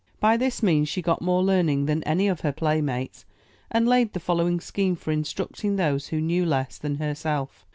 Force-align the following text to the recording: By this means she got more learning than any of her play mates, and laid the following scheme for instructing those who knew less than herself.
By 0.19 0.35
this 0.35 0.63
means 0.63 0.89
she 0.89 1.03
got 1.03 1.21
more 1.21 1.43
learning 1.43 1.85
than 1.85 2.01
any 2.05 2.27
of 2.27 2.41
her 2.41 2.51
play 2.51 2.81
mates, 2.81 3.23
and 3.69 3.87
laid 3.87 4.13
the 4.13 4.19
following 4.19 4.59
scheme 4.59 4.95
for 4.95 5.11
instructing 5.11 5.75
those 5.75 6.07
who 6.07 6.19
knew 6.19 6.43
less 6.43 6.79
than 6.79 6.95
herself. 6.95 7.67